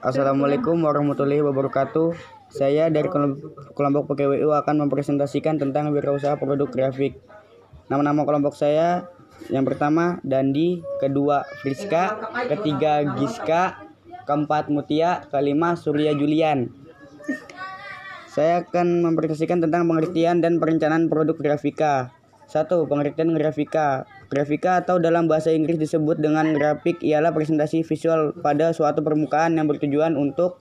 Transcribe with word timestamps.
Assalamualaikum 0.00 0.74
warahmatullahi 0.82 1.38
wabarakatuh. 1.44 2.18
Saya 2.50 2.90
dari 2.90 3.06
kelompok 3.76 4.10
PKWU 4.10 4.50
akan 4.50 4.86
mempresentasikan 4.86 5.54
tentang 5.54 5.94
wirausaha 5.94 6.34
produk 6.34 6.66
grafik. 6.66 7.14
Nama-nama 7.86 8.26
kelompok 8.26 8.58
saya 8.58 9.06
yang 9.46 9.62
pertama 9.62 10.18
Dandi, 10.26 10.82
kedua 10.98 11.46
Friska, 11.62 12.18
ketiga 12.50 13.06
Giska, 13.22 13.86
keempat 14.26 14.66
Mutia, 14.66 15.22
kelima 15.30 15.78
Surya 15.78 16.10
Julian. 16.10 16.74
Saya 18.26 18.66
akan 18.66 19.06
mempresentasikan 19.14 19.62
tentang 19.62 19.86
pengertian 19.86 20.42
dan 20.42 20.58
perencanaan 20.58 21.06
produk 21.06 21.38
grafika. 21.38 22.14
Satu, 22.50 22.82
pengertian 22.90 23.30
grafika. 23.38 24.10
Grafika 24.26 24.82
atau 24.82 24.98
dalam 24.98 25.30
bahasa 25.30 25.54
Inggris 25.54 25.78
disebut 25.78 26.18
dengan 26.18 26.50
grafik 26.50 26.98
ialah 26.98 27.30
presentasi 27.30 27.86
visual 27.86 28.34
pada 28.42 28.74
suatu 28.74 29.06
permukaan 29.06 29.54
yang 29.54 29.70
bertujuan 29.70 30.18
untuk 30.18 30.58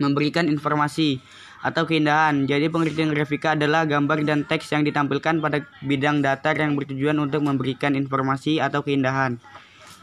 memberikan 0.00 0.48
informasi 0.48 1.20
atau 1.60 1.84
keindahan. 1.84 2.48
Jadi 2.48 2.72
pengertian 2.72 3.12
grafika 3.12 3.52
adalah 3.52 3.84
gambar 3.84 4.24
dan 4.24 4.48
teks 4.48 4.72
yang 4.72 4.80
ditampilkan 4.80 5.44
pada 5.44 5.60
bidang 5.84 6.24
datar 6.24 6.56
yang 6.56 6.72
bertujuan 6.72 7.20
untuk 7.20 7.44
memberikan 7.44 7.92
informasi 7.92 8.56
atau 8.56 8.80
keindahan. 8.80 9.36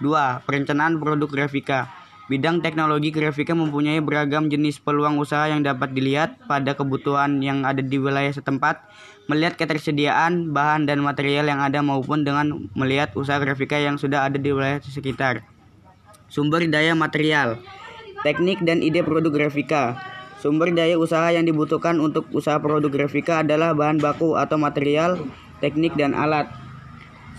Dua, 0.00 0.40
Perencanaan 0.48 0.96
produk 0.96 1.28
grafika. 1.28 2.01
Bidang 2.30 2.62
teknologi 2.62 3.10
grafika 3.10 3.50
mempunyai 3.50 3.98
beragam 3.98 4.46
jenis 4.46 4.78
peluang 4.78 5.18
usaha 5.18 5.50
yang 5.50 5.66
dapat 5.66 5.90
dilihat 5.90 6.38
pada 6.46 6.78
kebutuhan 6.78 7.42
yang 7.42 7.66
ada 7.66 7.82
di 7.82 7.98
wilayah 7.98 8.30
setempat, 8.30 8.78
melihat 9.26 9.58
ketersediaan 9.58 10.54
bahan 10.54 10.86
dan 10.86 11.02
material 11.02 11.50
yang 11.50 11.58
ada 11.58 11.82
maupun 11.82 12.22
dengan 12.22 12.70
melihat 12.78 13.10
usaha 13.18 13.42
grafika 13.42 13.74
yang 13.82 13.98
sudah 13.98 14.22
ada 14.22 14.38
di 14.38 14.54
wilayah 14.54 14.78
sekitar. 14.78 15.42
Sumber 16.30 16.62
daya 16.70 16.94
material, 16.94 17.58
teknik 18.22 18.62
dan 18.62 18.86
ide 18.86 19.02
produk 19.02 19.34
grafika. 19.34 19.98
Sumber 20.38 20.70
daya 20.70 21.02
usaha 21.02 21.26
yang 21.34 21.42
dibutuhkan 21.42 21.98
untuk 21.98 22.30
usaha 22.30 22.62
produk 22.62 22.90
grafika 22.90 23.42
adalah 23.42 23.74
bahan 23.74 23.98
baku 23.98 24.38
atau 24.38 24.54
material, 24.62 25.18
teknik 25.58 25.98
dan 25.98 26.14
alat 26.14 26.61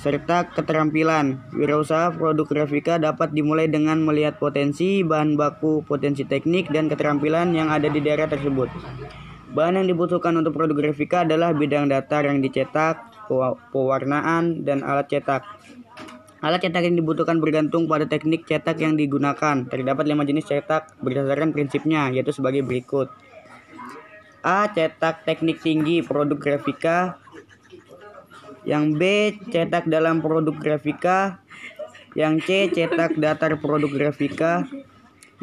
serta 0.02 0.50
keterampilan. 0.52 1.38
Wirausaha 1.54 2.16
produk 2.16 2.48
grafika 2.48 2.98
dapat 2.98 3.36
dimulai 3.36 3.70
dengan 3.70 4.02
melihat 4.02 4.40
potensi 4.42 5.06
bahan 5.06 5.38
baku, 5.38 5.86
potensi 5.86 6.26
teknik, 6.26 6.72
dan 6.74 6.90
keterampilan 6.90 7.54
yang 7.54 7.70
ada 7.70 7.92
di 7.92 8.02
daerah 8.02 8.26
tersebut. 8.26 8.72
Bahan 9.54 9.78
yang 9.84 9.88
dibutuhkan 9.94 10.34
untuk 10.34 10.58
produk 10.58 10.74
grafika 10.74 11.22
adalah 11.22 11.54
bidang 11.54 11.86
datar 11.86 12.26
yang 12.26 12.42
dicetak, 12.42 12.98
pewarnaan, 13.70 14.66
dan 14.66 14.82
alat 14.82 15.06
cetak. 15.14 15.46
Alat 16.42 16.60
cetak 16.60 16.84
yang 16.84 16.98
dibutuhkan 16.98 17.38
bergantung 17.38 17.86
pada 17.86 18.10
teknik 18.10 18.50
cetak 18.50 18.82
yang 18.82 18.98
digunakan. 18.98 19.64
Terdapat 19.70 20.04
lima 20.10 20.26
jenis 20.26 20.50
cetak 20.50 20.98
berdasarkan 21.00 21.54
prinsipnya, 21.54 22.10
yaitu 22.10 22.34
sebagai 22.34 22.66
berikut. 22.66 23.14
A. 24.44 24.68
Cetak 24.68 25.24
teknik 25.24 25.64
tinggi 25.64 26.04
produk 26.04 26.36
grafika 26.36 27.16
yang 28.64 28.96
B 28.96 29.36
cetak 29.52 29.88
dalam 29.92 30.24
produk 30.24 30.56
grafika, 30.56 31.44
yang 32.16 32.40
C 32.40 32.72
cetak 32.72 33.20
datar 33.20 33.60
produk 33.60 33.92
grafika, 33.92 34.68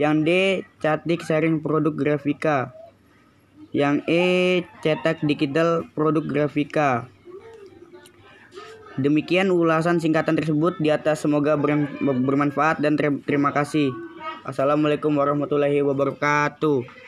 yang 0.01 0.25
D 0.25 0.63
catik 0.81 1.21
sharing 1.25 1.61
produk 1.61 1.93
grafika, 1.93 2.73
yang 3.77 4.01
E 4.09 4.65
cetak 4.81 5.21
digital 5.25 5.85
produk 5.93 6.25
grafika. 6.25 7.09
Demikian 9.01 9.49
ulasan 9.49 9.97
singkatan 9.97 10.37
tersebut 10.37 10.77
di 10.77 10.93
atas 10.93 11.25
semoga 11.25 11.57
bermanfaat 12.01 12.85
dan 12.85 13.01
terima 13.01 13.49
kasih. 13.49 13.93
Assalamualaikum 14.45 15.13
warahmatullahi 15.17 15.81
wabarakatuh. 15.81 17.01